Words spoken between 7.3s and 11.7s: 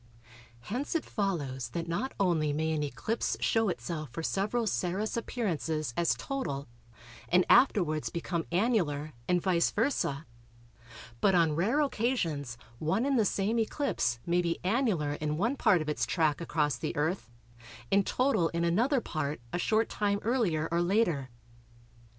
afterwards become annular, and vice versâ, but on